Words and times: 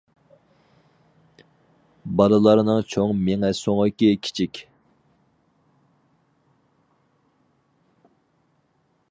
بالىلارنىڭ 2.21 2.79
چوڭ 2.93 3.13
مېڭە 3.27 3.51
سۆڭىكى 3.59 4.09
كىچىك. 4.23 4.63